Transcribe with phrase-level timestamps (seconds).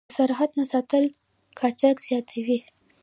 [0.07, 1.03] د سرحد نه ساتل
[1.59, 2.59] قاچاق زیاتوي.